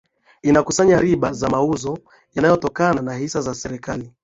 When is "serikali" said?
3.55-4.13